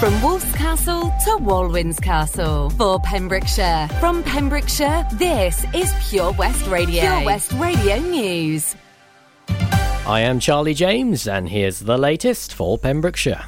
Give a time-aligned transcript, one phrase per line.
[0.00, 2.70] From Wolf's Castle to Walwyn's Castle.
[2.70, 3.88] For Pembrokeshire.
[3.98, 7.00] From Pembrokeshire, this is Pure West Radio.
[7.00, 8.76] Pure West Radio News.
[10.06, 13.44] I am Charlie James, and here's the latest for Pembrokeshire.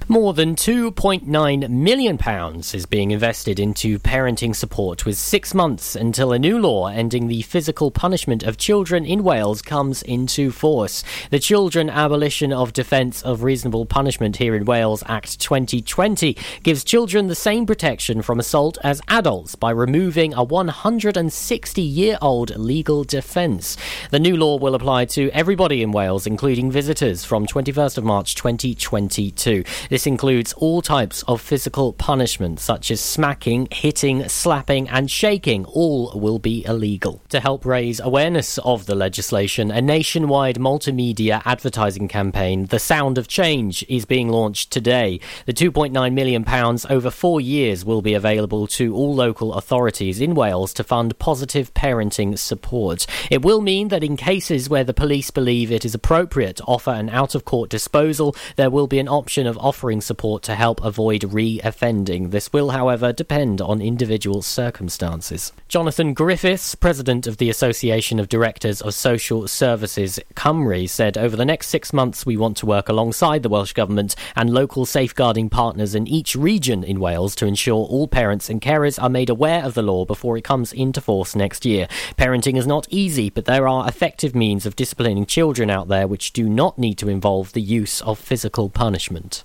[0.07, 2.19] More than £2.9 million
[2.59, 7.44] is being invested into parenting support, with six months until a new law ending the
[7.44, 11.03] physical punishment of children in Wales comes into force.
[11.29, 17.27] The Children Abolition of Defence of Reasonable Punishment here in Wales Act 2020 gives children
[17.27, 23.77] the same protection from assault as adults by removing a 160 year old legal defence.
[24.09, 28.35] The new law will apply to everybody in Wales, including visitors, from 21st of March
[28.35, 29.63] 2022.
[29.92, 35.66] This includes all types of physical punishment, such as smacking, hitting, slapping, and shaking.
[35.66, 37.22] All will be illegal.
[37.28, 43.28] To help raise awareness of the legislation, a nationwide multimedia advertising campaign, The Sound of
[43.28, 45.19] Change, is being launched today.
[45.45, 46.45] The £2.9 million
[46.89, 51.74] over four years will be available to all local authorities in Wales to fund positive
[51.74, 53.06] parenting support.
[53.30, 56.91] It will mean that in cases where the police believe it is appropriate to offer
[56.91, 60.53] an out of court disposal, there will be an option of offering offering support to
[60.53, 62.30] help avoid re offending.
[62.30, 65.53] This will, however, depend on individual circumstances.
[65.68, 71.46] Jonathan Griffiths, president of the Association of Directors of Social Services, Cymru, said over the
[71.46, 75.96] next six months we want to work alongside the Welsh Government and local safeguarding partners
[75.96, 79.74] in each region in Wales to ensure all parents and carers are made aware of
[79.74, 81.88] the law before it comes into force next year.
[82.19, 86.34] Parenting is not easy, but there are effective means of disciplining children out there which
[86.34, 89.44] do not need to involve the use of physical punishment.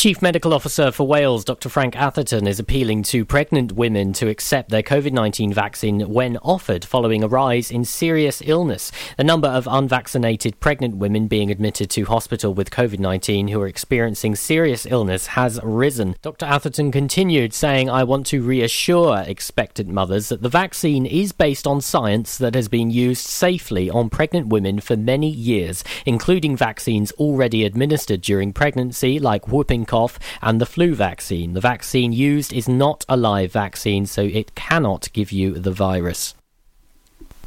[0.00, 1.68] Chief Medical Officer for Wales, Dr.
[1.68, 6.86] Frank Atherton, is appealing to pregnant women to accept their COVID 19 vaccine when offered
[6.86, 8.90] following a rise in serious illness.
[9.18, 13.66] The number of unvaccinated pregnant women being admitted to hospital with COVID 19 who are
[13.66, 16.16] experiencing serious illness has risen.
[16.22, 16.46] Dr.
[16.46, 21.82] Atherton continued, saying, I want to reassure expectant mothers that the vaccine is based on
[21.82, 27.66] science that has been used safely on pregnant women for many years, including vaccines already
[27.66, 31.52] administered during pregnancy, like whooping cough and the flu vaccine.
[31.52, 36.34] The vaccine used is not a live vaccine, so it cannot give you the virus.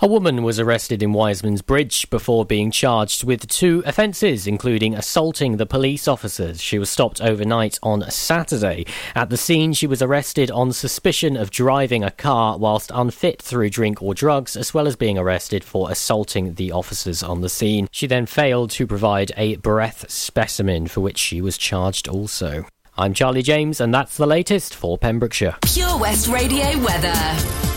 [0.01, 5.55] A woman was arrested in Wiseman's Bridge before being charged with two offences, including assaulting
[5.55, 6.61] the police officers.
[6.61, 8.85] She was stopped overnight on Saturday.
[9.15, 13.69] At the scene, she was arrested on suspicion of driving a car whilst unfit through
[13.69, 17.87] drink or drugs, as well as being arrested for assaulting the officers on the scene.
[17.91, 22.65] She then failed to provide a breath specimen, for which she was charged also.
[22.97, 25.57] I'm Charlie James, and that's the latest for Pembrokeshire.
[25.61, 27.72] Pure West Radio weather.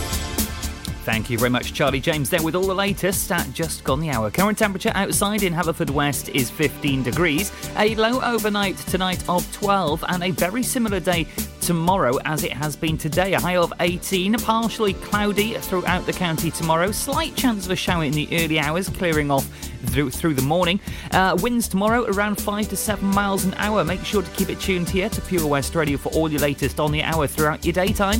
[1.07, 4.09] Thank you very much, Charlie James, there with all the latest at just gone the
[4.09, 4.29] hour.
[4.29, 10.21] Current temperature outside in Haverfordwest is 15 degrees, a low overnight tonight of 12, and
[10.21, 11.25] a very similar day
[11.61, 13.35] tomorrow as it has been today.
[13.35, 16.91] A high of 18, partially cloudy throughout the county tomorrow.
[16.91, 19.45] Slight chance of a shower in the early hours, clearing off
[19.85, 20.77] through, through the morning.
[21.11, 23.85] Uh, winds tomorrow around 5 to 7 miles an hour.
[23.85, 26.81] Make sure to keep it tuned here to Pure West Radio for all your latest
[26.81, 28.19] on the hour throughout your daytime.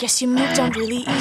[0.00, 1.19] Guess you moved on really easy.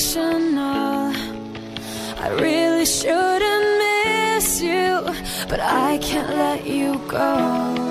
[0.00, 1.12] fictional.
[2.18, 5.02] I really shouldn't miss you,
[5.48, 7.89] but I can't let you go.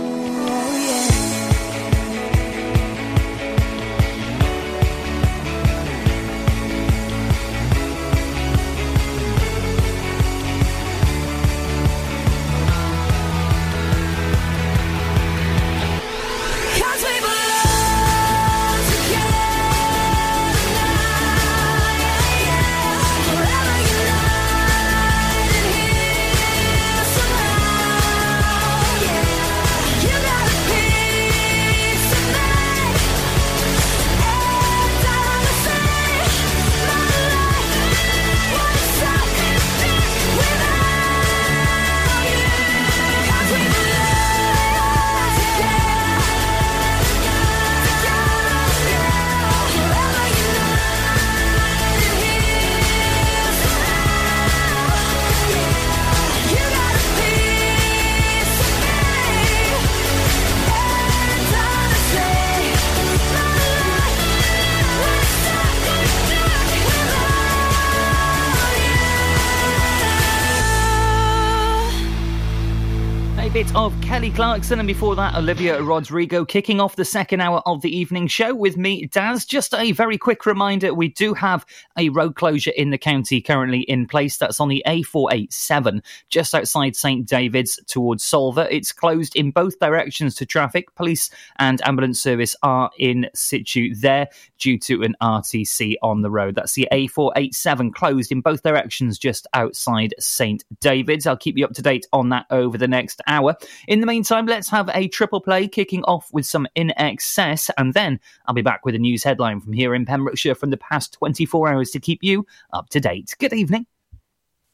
[74.20, 78.28] Kelly Clarkson, and before that, Olivia Rodrigo kicking off the second hour of the evening
[78.28, 79.46] show with me, Daz.
[79.46, 81.66] Just a very quick reminder we do have
[81.98, 84.36] a road closure in the county currently in place.
[84.36, 88.68] That's on the A487, just outside St David's towards Solva.
[88.70, 90.94] It's closed in both directions to traffic.
[90.96, 96.56] Police and ambulance service are in situ there due to an RTC on the road.
[96.56, 101.26] That's the A487 closed in both directions just outside St David's.
[101.26, 103.56] I'll keep you up to date on that over the next hour.
[103.88, 108.20] In the meantime, let's have a triple play kicking off with some INXS, and then
[108.46, 111.70] I'll be back with a news headline from here in Pembrokeshire from the past 24
[111.70, 113.36] hours to keep you up to date.
[113.40, 113.86] Good evening.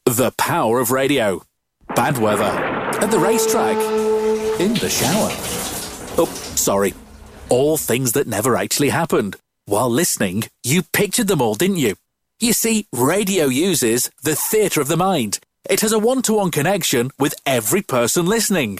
[0.06, 1.44] The power of radio.
[1.96, 2.44] Bad weather.
[2.44, 3.77] At the racetrack.
[4.60, 5.30] In the shower.
[6.18, 6.94] Oh, sorry.
[7.50, 9.36] All things that never actually happened.
[9.65, 11.96] While listening, you pictured them all, didn't you?
[12.39, 15.39] You see, radio uses the theatre of the mind
[15.70, 18.80] it has a one to one connection with every person listening.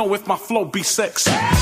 [0.00, 1.59] Know if my flow be sexy.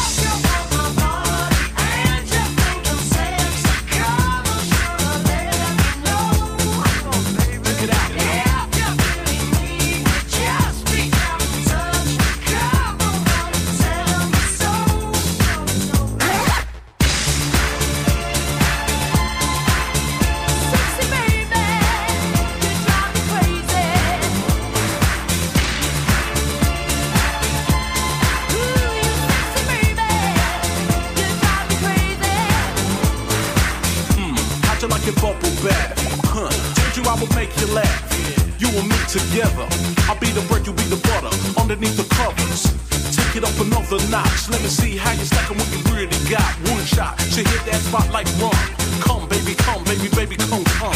[39.08, 39.64] Together.
[40.04, 41.32] I'll be the bread, you be the butter.
[41.56, 42.68] Underneath the covers.
[43.16, 44.52] Take it up another notch.
[44.52, 46.44] Let me see how you stacking what you really got.
[46.68, 48.52] One shot, to hit that spot like rum.
[49.00, 50.92] Come, baby, come, baby, baby, come, come.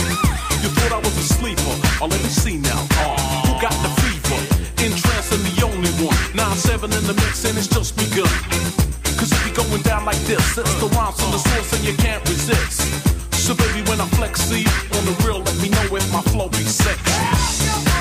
[0.61, 1.75] You thought I was a sleeper.
[2.05, 2.85] Oh, let me see now.
[3.01, 3.16] Oh,
[3.48, 4.40] who got the fever?
[4.85, 6.16] In trance and the only one.
[6.37, 8.29] 9-7 in the mix and it's just begun.
[9.16, 11.96] Cause if you going down like this, it's the rhymes from the source and you
[11.96, 12.85] can't resist.
[13.35, 13.81] So baby,
[14.36, 14.64] see
[14.96, 17.91] on the real, let me know if my flow be sexy.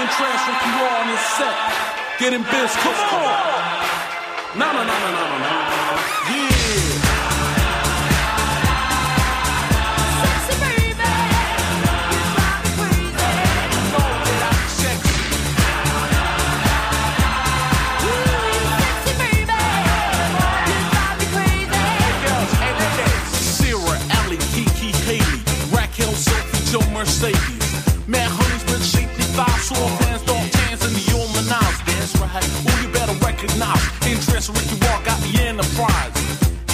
[0.00, 1.56] Then transfer from raw on his set.
[2.18, 4.58] Getting biz, come on.
[4.58, 6.00] No, no, no, no, no, no, no.
[6.32, 6.60] Yeah.
[27.00, 27.49] Mercedes.
[29.70, 31.46] Summer in the human.
[31.46, 32.44] That's right.
[32.66, 34.50] Oh, you better recognize interest
[34.86, 36.14] walk the enterprise.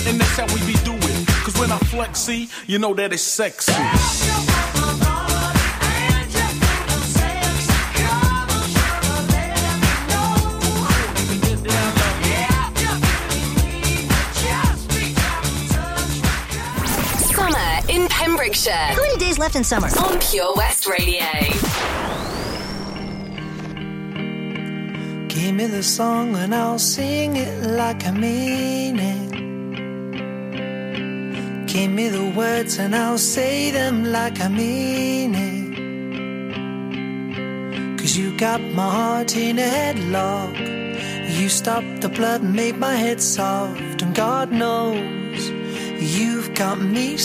[0.06, 1.26] And that's how we be doing.
[1.44, 1.78] Cause when I
[2.66, 3.72] you know that it's sexy.
[18.08, 18.72] Pembrokeshire.
[18.72, 19.88] How many days left in summer?
[19.98, 22.05] On Pure West Radio.
[25.46, 29.30] Give me the song and I'll sing it like I mean it.
[31.68, 35.66] Give me the words and I'll say them like I mean it.
[37.96, 40.58] Cause you got my heart in a headlock.
[41.38, 44.02] You stopped the blood and made my head soft.
[44.02, 45.48] And God knows
[46.00, 47.18] you've got me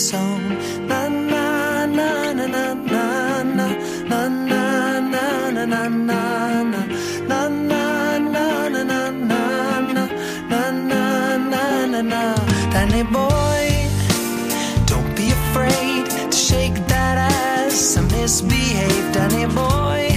[0.87, 3.67] na na na na na na na
[4.11, 6.50] na na na na na na
[12.01, 12.35] banana
[12.71, 13.67] tiny boy.
[14.85, 17.97] Don't be afraid to shake that ass.
[17.97, 20.10] I misbehaved, Danny boy.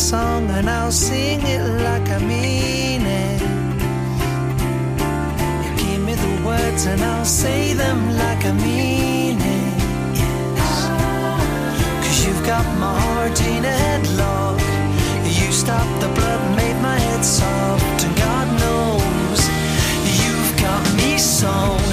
[0.00, 3.40] Song and I'll sing it like I mean it.
[5.64, 9.74] You give me the words and I'll say them like I mean it.
[10.20, 10.88] Yes.
[12.02, 14.58] Cause you've got my heart in a headlock.
[15.38, 18.04] You stopped the blood made my head soft.
[18.04, 19.40] And God knows
[20.22, 21.89] you've got me sewn.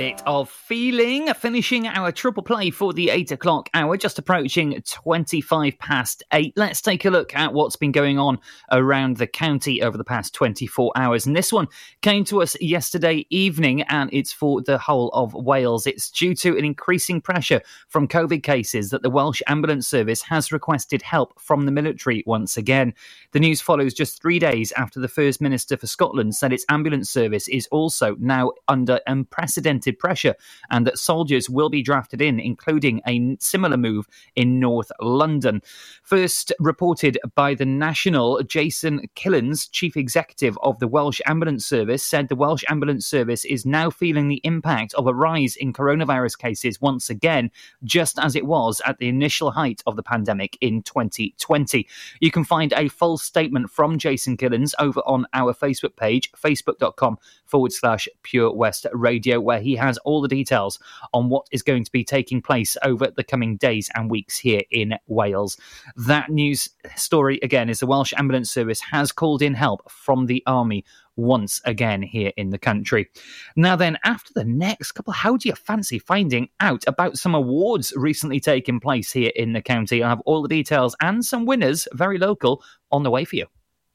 [0.00, 5.78] Bit of feeling, finishing our triple play for the 8 o'clock hour, just approaching 25
[5.78, 6.54] past 8.
[6.56, 8.38] Let's take a look at what's been going on
[8.72, 11.26] around the county over the past 24 hours.
[11.26, 11.68] And this one
[12.00, 15.86] came to us yesterday evening, and it's for the whole of Wales.
[15.86, 20.50] It's due to an increasing pressure from COVID cases that the Welsh Ambulance Service has
[20.50, 22.94] requested help from the military once again.
[23.32, 27.10] The news follows just three days after the First Minister for Scotland said its ambulance
[27.10, 30.34] service is also now under unprecedented pressure
[30.70, 35.62] and that soldiers will be drafted in, including a similar move in North London.
[36.02, 42.28] First reported by the National, Jason Killens, Chief Executive of the Welsh Ambulance Service, said
[42.28, 46.80] the Welsh Ambulance Service is now feeling the impact of a rise in coronavirus cases
[46.80, 47.50] once again,
[47.84, 51.86] just as it was at the initial height of the pandemic in 2020.
[52.20, 57.18] You can find a full statement from Jason Killens over on our Facebook page, facebook.com
[57.46, 60.78] forward slash Pure West Radio, where he has all the details
[61.12, 64.62] on what is going to be taking place over the coming days and weeks here
[64.70, 65.56] in Wales.
[65.96, 70.42] That news story again is the Welsh Ambulance Service has called in help from the
[70.46, 70.84] Army
[71.16, 73.08] once again here in the country.
[73.56, 77.92] Now, then, after the next couple, how do you fancy finding out about some awards
[77.96, 80.02] recently taking place here in the county?
[80.02, 83.46] I have all the details and some winners, very local, on the way for you.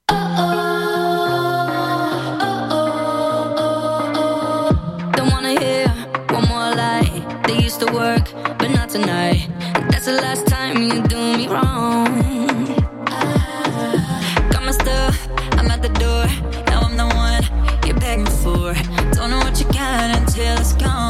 [0.07, 0.94] Don't
[8.95, 9.49] tonight.
[9.89, 12.05] That's the last time you do me wrong.
[14.51, 15.27] Got my stuff,
[15.59, 16.25] I'm at the door.
[16.67, 17.43] Now I'm the one
[17.85, 18.73] you're begging for.
[19.11, 21.04] Don't know what you got until it's gone.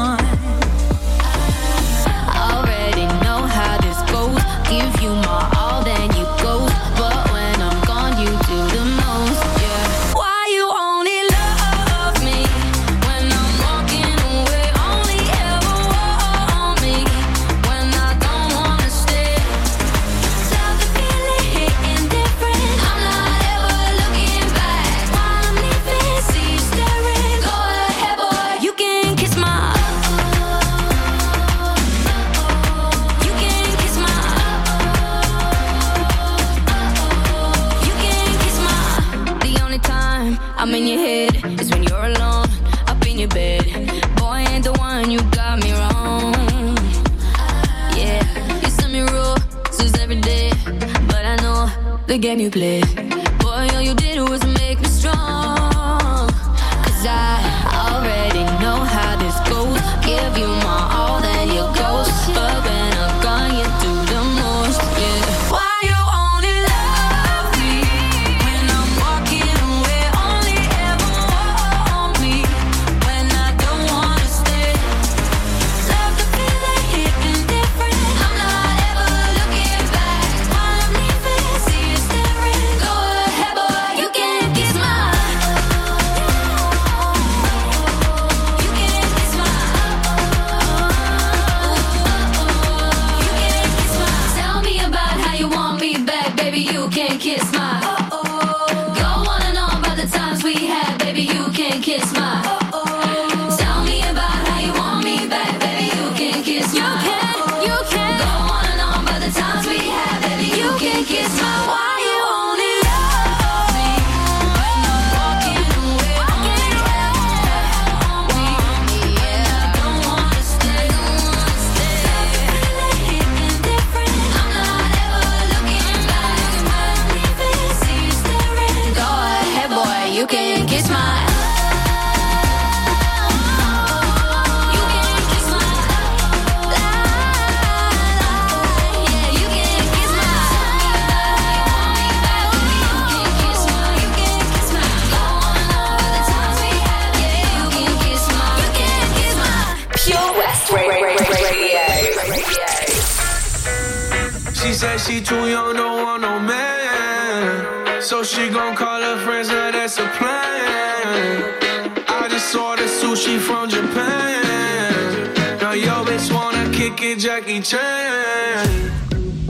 [167.35, 168.91] Jackie Chan.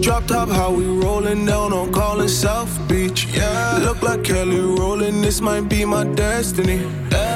[0.01, 3.27] Drop top, how we rollin' down on Collins South Beach.
[3.27, 5.23] Yeah, look like Kelly Rowland.
[5.23, 6.79] This might be my destiny.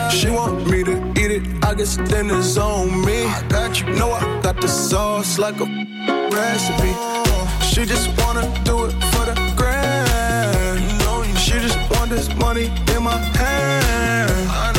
[0.09, 3.25] She want me to eat it, I guess then it's on me.
[3.25, 5.65] I got you, know I got the sauce like a
[6.33, 6.93] recipe.
[7.69, 11.37] She just wanna do it for the grand.
[11.37, 14.78] She just want this money in my hand.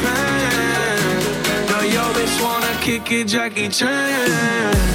[0.00, 4.94] From Now yo bitch wanna kick it, Jackie Chan.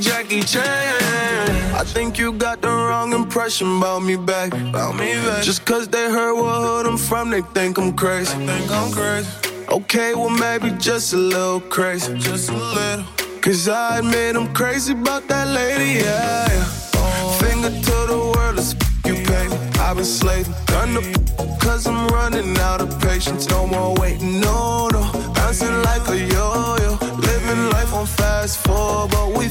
[0.00, 1.74] Jackie Chan.
[1.74, 4.52] I think you got the wrong impression about me back.
[4.52, 5.42] About me back.
[5.42, 8.34] Just cause they heard what hood I'm from, they think I'm crazy.
[8.46, 9.47] think I'm crazy.
[9.70, 12.16] Okay, well maybe just a little crazy.
[12.18, 13.04] Just a little.
[13.42, 16.48] Cause I admit I'm crazy about that lady, yeah.
[16.48, 17.38] yeah.
[17.38, 18.72] Finger to the world, it's
[19.04, 19.46] you pay.
[19.78, 23.46] I've been slaving, done the cause I'm running out of patience.
[23.50, 25.02] No more waiting, no, no.
[25.34, 26.98] Bouncing like a yo-yo.
[27.16, 29.48] Living life on fast forward, but we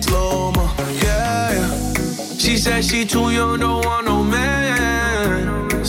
[0.00, 0.68] slow mo,
[1.00, 2.36] yeah, yeah.
[2.38, 4.59] She said she too young, don't want no man.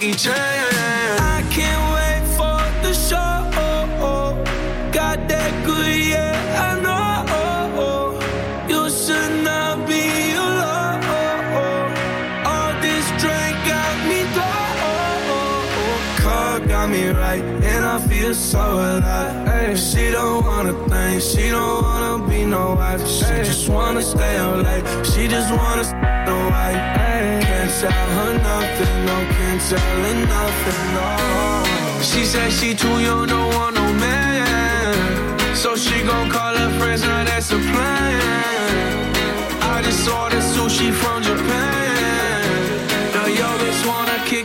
[0.00, 0.79] Kick it,
[18.34, 19.48] feel so alive.
[19.48, 23.06] Ay, she don't wanna think, she don't wanna be no wife.
[23.06, 24.84] She just wanna stay out late.
[25.06, 26.36] She just wanna stay no.
[26.64, 26.74] Ay,
[27.48, 31.08] can't tell her nothing, no, can't tell her nothing, no.
[32.02, 35.56] She said she too young, don't want no man.
[35.56, 39.12] So she gon' call her friends, now that's a plan.
[39.74, 41.89] I just saw the sushi from Japan.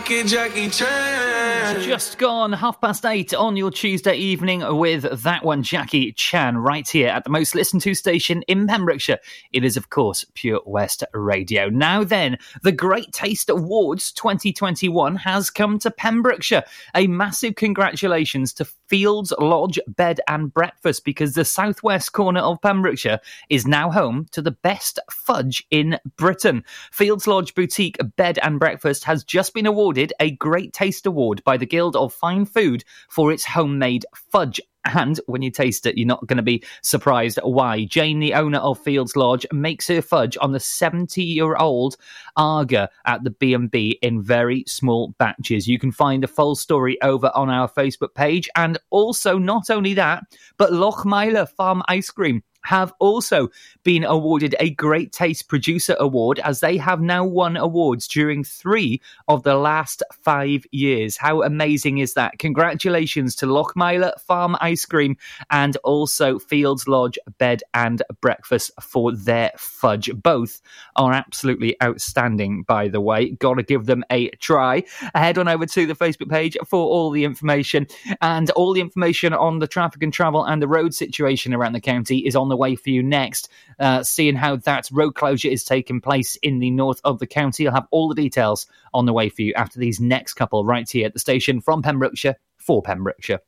[0.03, 1.81] Jackie Chan.
[1.81, 6.87] Just gone half past eight on your Tuesday evening with that one, Jackie Chan, right
[6.87, 9.19] here at the most listened to station in Pembrokeshire.
[9.53, 11.69] It is, of course, Pure West Radio.
[11.69, 16.63] Now then, the Great Taste Awards 2021 has come to Pembrokeshire.
[16.93, 23.19] A massive congratulations to Fields Lodge Bed and Breakfast because the southwest corner of Pembrokeshire
[23.49, 26.63] is now home to the best fudge in Britain.
[26.91, 31.57] Fields Lodge Boutique Bed and Breakfast has just been awarded a Great Taste Award by
[31.57, 34.61] the Guild of Fine Food for its homemade fudge.
[34.85, 37.85] And when you taste it, you're not going to be surprised why.
[37.85, 41.97] Jane, the owner of Fields Lodge, makes her fudge on the 70-year-old
[42.37, 45.67] Aga at the B&B in very small batches.
[45.67, 48.47] You can find the full story over on our Facebook page.
[48.55, 50.23] And also, not only that,
[50.57, 53.49] but Lochmeyler Farm Ice Cream have also
[53.83, 58.99] been awarded a Great Taste Producer Award as they have now won awards during three
[59.27, 61.15] of the last five years.
[61.15, 62.39] How amazing is that?
[62.39, 65.15] Congratulations to Lochmeyler Farm Ice Cream
[65.51, 70.09] and also Fields Lodge Bed and Breakfast for their fudge.
[70.15, 70.61] Both
[70.95, 73.31] are absolutely outstanding, by the way.
[73.31, 74.83] Gotta give them a try.
[75.13, 77.85] Head on over to the Facebook page for all the information
[78.21, 81.81] and all the information on the traffic and travel and the road situation around the
[81.81, 83.49] county is on the way for you next.
[83.79, 87.67] Uh, seeing how that road closure is taking place in the north of the county,
[87.67, 90.89] I'll have all the details on the way for you after these next couple right
[90.89, 93.39] here at the station from Pembrokeshire for Pembrokeshire.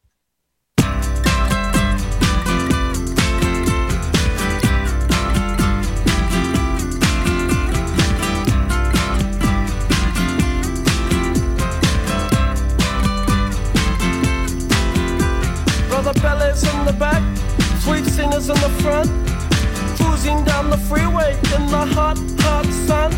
[18.88, 19.10] Front.
[19.97, 23.11] Cruising down the freeway in the hot, hot sun.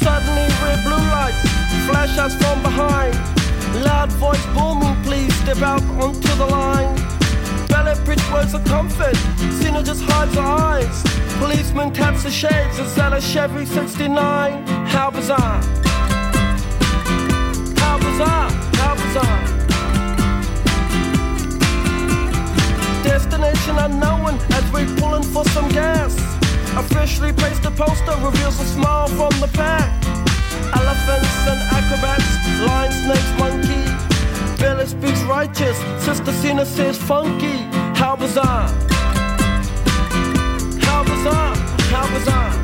[0.00, 1.42] Suddenly red blue lights
[1.86, 3.14] flash us from behind.
[3.84, 6.96] Loud voice booming, please step out onto the line.
[7.68, 9.14] Pele bridge words of comfort,
[9.60, 11.02] Sina just hides her eyes.
[11.38, 14.66] Policeman taps the shades, is that a Chevy 69?
[14.86, 15.60] How bizarre!
[17.76, 18.50] How bizarre!
[18.80, 19.53] How bizarre!
[23.14, 26.16] Destination unknown as we pulling for some gas.
[26.76, 29.88] Officially placed a poster reveals a smile from the pack.
[30.74, 32.26] Elephants and acrobats,
[32.66, 33.84] lion, snakes, monkey.
[34.60, 37.58] Pele speaks righteous, Sister Sina says funky.
[37.94, 38.66] How bizarre!
[40.82, 41.54] How bizarre!
[41.94, 42.63] How bizarre!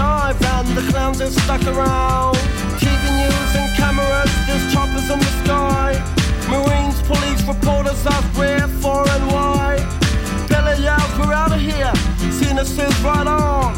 [0.00, 2.34] Jump and the clowns are stuck around.
[2.80, 5.90] TV news and cameras, there's choppers in the sky.
[6.48, 9.76] Marines, police, reporters ask where, for, and why.
[10.48, 11.92] Pele yells, we're out of here.
[12.32, 13.74] Sina says, right on.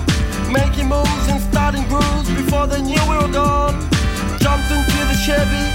[0.52, 3.74] Making moves and starting grooves before they knew we were gone.
[4.38, 5.66] Jumped into the Chevy,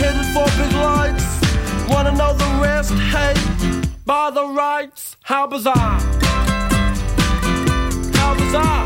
[0.00, 1.26] headed for big lights.
[1.88, 2.92] Wanna know the rest?
[3.14, 3.34] Hey,
[4.04, 5.98] by the rights, how bizarre!
[8.18, 8.77] How bizarre!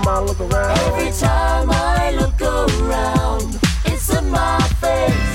[0.00, 0.78] Time I look around.
[0.78, 3.58] Every time I look around.
[3.86, 5.32] It's in my face.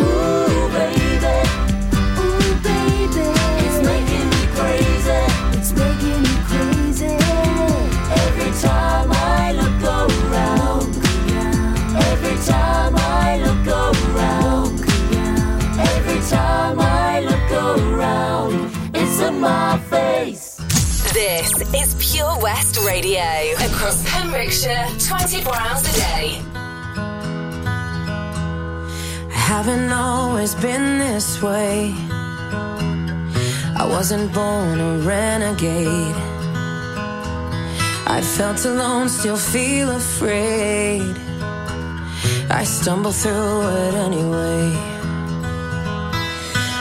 [0.00, 1.36] Ooh, baby.
[2.22, 3.26] Ooh, baby.
[3.64, 5.20] It's making me crazy.
[5.58, 7.16] It's making me crazy.
[8.24, 10.96] Every time I look around.
[12.08, 14.80] Every time I look around.
[15.78, 18.70] Every time I look around.
[18.94, 20.59] It's in my face.
[21.12, 23.20] This is Pure West Radio
[23.58, 26.40] across Pembrokeshire 24 hours a day.
[29.26, 31.92] I haven't always been this way.
[33.76, 36.14] I wasn't born a renegade.
[38.06, 41.16] I felt alone, still feel afraid.
[42.50, 44.89] I stumble through it anyway.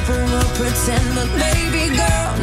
[0.00, 2.39] People will pretend, but baby girl,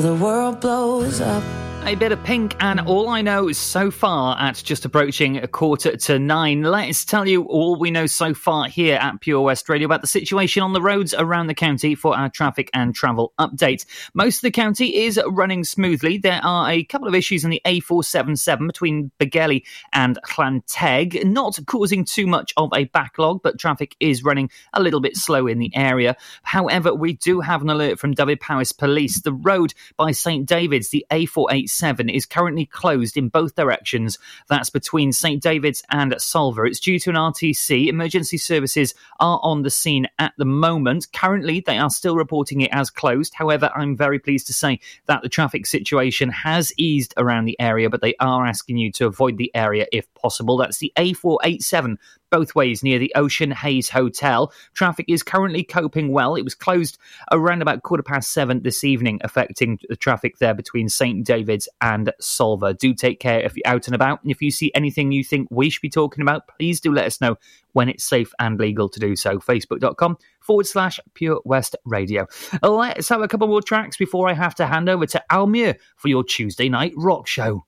[0.00, 1.57] the world blows up.
[1.88, 5.96] A bit of pink, and all I know so far at just approaching a quarter
[5.96, 6.60] to nine.
[6.62, 10.06] Let's tell you all we know so far here at Pure West Radio about the
[10.06, 13.86] situation on the roads around the county for our traffic and travel update.
[14.12, 16.18] Most of the county is running smoothly.
[16.18, 19.62] There are a couple of issues in the A477 between Begelly
[19.94, 25.00] and Llanteg, not causing too much of a backlog, but traffic is running a little
[25.00, 26.18] bit slow in the area.
[26.42, 29.22] However, we do have an alert from Dyfed-Powys Police.
[29.22, 34.18] The road by St David's, the A487, is currently closed in both directions.
[34.48, 36.66] That's between St David's and Solva.
[36.66, 37.86] It's due to an RTC.
[37.86, 41.06] Emergency services are on the scene at the moment.
[41.12, 43.34] Currently, they are still reporting it as closed.
[43.34, 47.90] However, I'm very pleased to say that the traffic situation has eased around the area,
[47.90, 50.56] but they are asking you to avoid the area if possible.
[50.56, 51.96] That's the A487
[52.30, 54.52] both ways near the Ocean Haze Hotel.
[54.74, 56.34] Traffic is currently coping well.
[56.34, 56.98] It was closed
[57.32, 61.24] around about quarter past seven this evening, affecting the traffic there between St.
[61.24, 62.76] David's and Solva.
[62.76, 64.22] Do take care if you're out and about.
[64.22, 67.06] And if you see anything you think we should be talking about, please do let
[67.06, 67.36] us know
[67.72, 69.38] when it's safe and legal to do so.
[69.38, 72.26] Facebook.com forward slash Pure West Radio.
[72.62, 76.08] Let's have a couple more tracks before I have to hand over to Almir for
[76.08, 77.67] your Tuesday night rock show.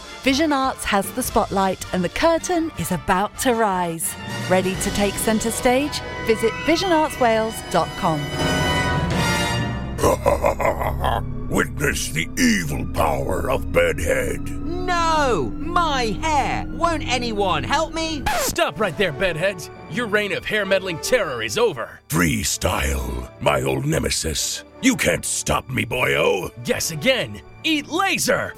[0.23, 4.13] Vision Arts has the spotlight and the curtain is about to rise.
[4.51, 5.99] Ready to take centre stage?
[6.27, 8.19] Visit visionartswales.com.
[11.49, 14.47] Witness the evil power of Bedhead.
[14.47, 15.51] No!
[15.57, 16.65] My hair!
[16.67, 18.21] Won't anyone help me?
[18.37, 19.71] Stop right there, bedheads!
[19.89, 21.99] Your reign of hair meddling terror is over.
[22.09, 24.65] Freestyle, my old nemesis.
[24.83, 26.51] You can't stop me, boyo.
[26.63, 27.41] Guess again.
[27.63, 28.53] Eat laser!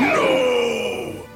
[0.00, 0.33] No!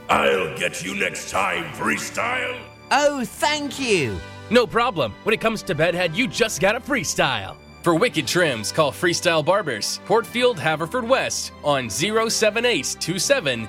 [0.08, 2.58] I'll get you next time, freestyle.
[2.90, 4.18] Oh, thank you.
[4.50, 5.12] No problem.
[5.24, 7.56] When it comes to bedhead, you just gotta freestyle.
[7.82, 13.68] For wicked trims, call Freestyle Barbers, Portfield, Haverfordwest on 07827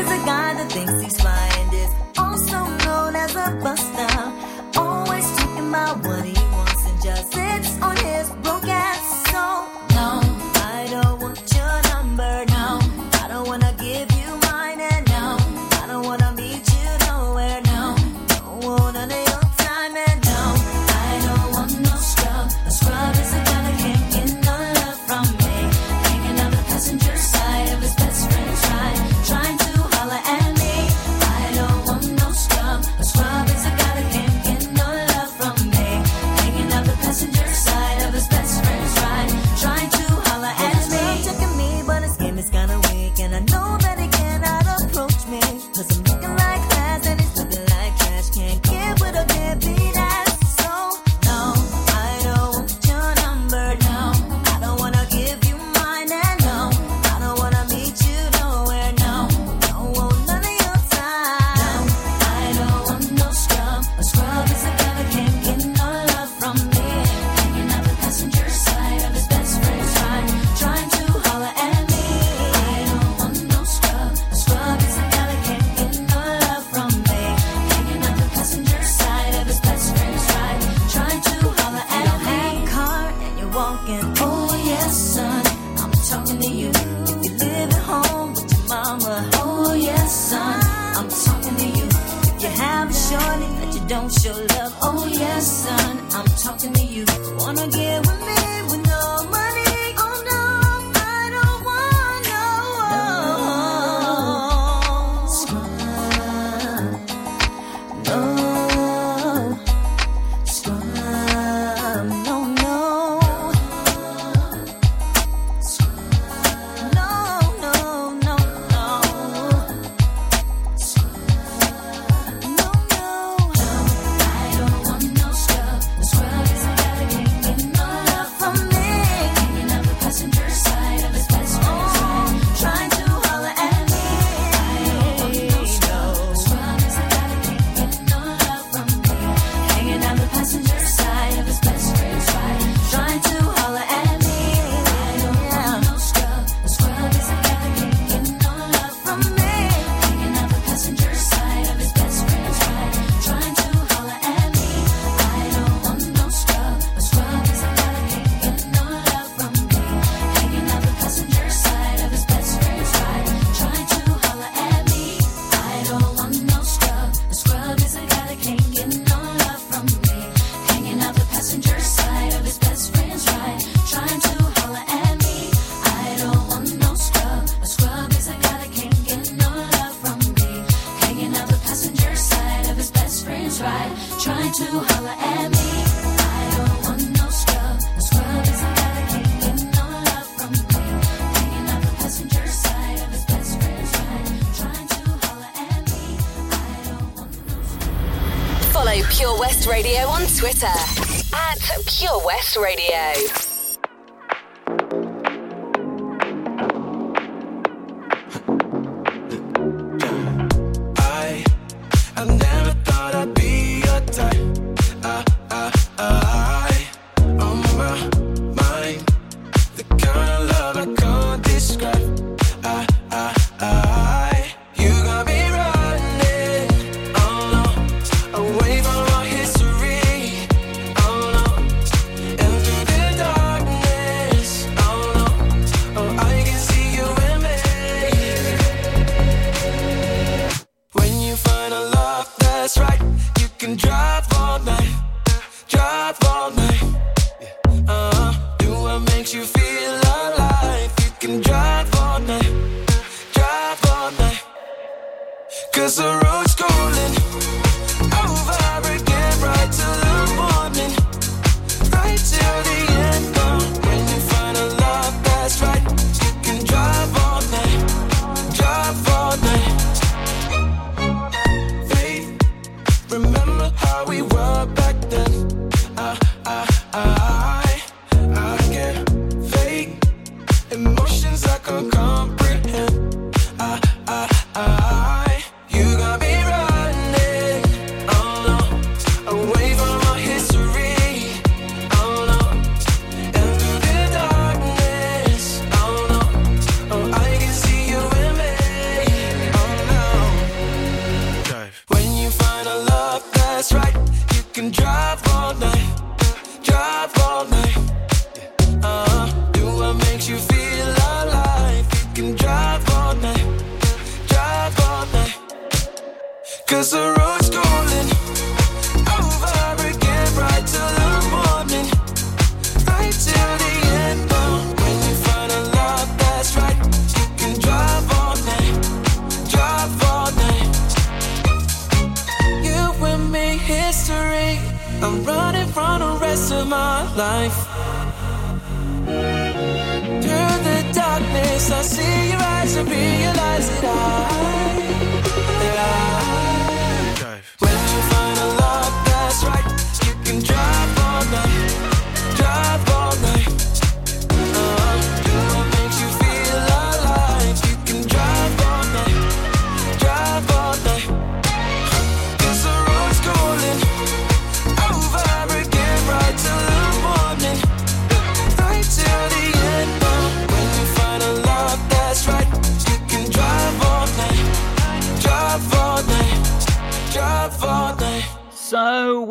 [0.00, 4.12] Is a guy that thinks he's and is also known as a buster.
[4.80, 6.24] Always talking about what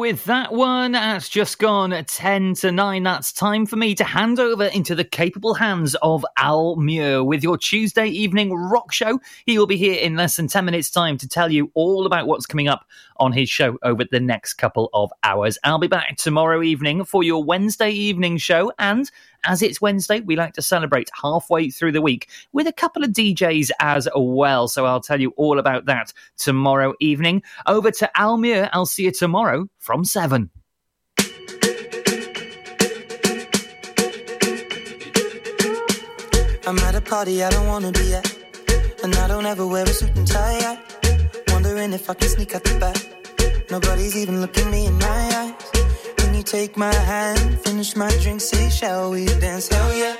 [0.09, 3.03] with that one, that's just gone 10 to 9.
[3.03, 7.43] That's time for me to hand over into the capable hands of Al Muir with
[7.43, 9.19] your Tuesday evening rock show.
[9.45, 12.25] He will be here in less than 10 minutes' time to tell you all about
[12.25, 12.85] what's coming up
[13.17, 15.59] on his show over the next couple of hours.
[15.63, 19.11] I'll be back tomorrow evening for your Wednesday evening show and
[19.45, 23.11] as it's Wednesday, we like to celebrate halfway through the week with a couple of
[23.11, 24.67] DJs as well.
[24.67, 27.43] So I'll tell you all about that tomorrow evening.
[27.65, 28.69] Over to Almir.
[28.73, 30.49] I'll see you tomorrow from 7.
[36.67, 38.31] I'm at a party I don't wanna be at,
[39.03, 40.59] and I don't ever wear a suit and tie.
[40.59, 41.47] Yet.
[41.47, 43.71] Wondering if I can sneak out the back.
[43.71, 45.68] Nobody's even looking me in my eyes
[46.49, 49.67] take my hand, finish my drink, say, shall we dance?
[49.67, 50.15] Hell yeah.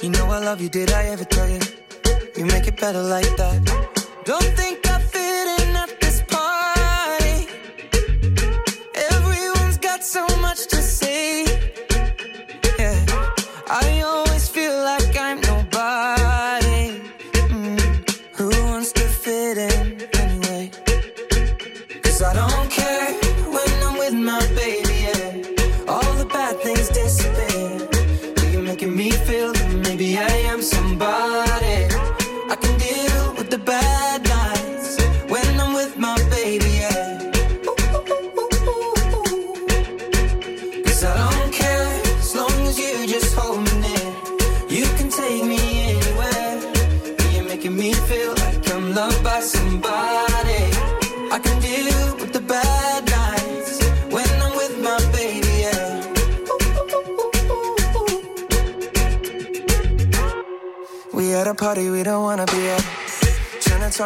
[0.00, 1.58] You know I love you, did I ever tell you?
[2.36, 3.58] You make it better like that.
[4.24, 4.83] Don't think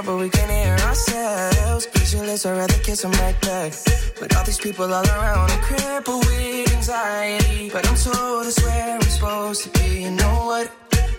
[0.09, 1.85] but we can hear ourselves.
[1.85, 3.73] Speechless, I'd rather kiss them right back.
[4.21, 7.69] With all these people all around, I'm crippled with anxiety.
[7.69, 10.05] But I'm told it's where I'm supposed to be.
[10.05, 10.67] You know what?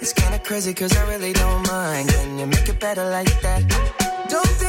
[0.02, 2.10] It's kinda crazy, cause I really don't mind.
[2.10, 3.62] Can you make it better like that?
[4.28, 4.69] Don't think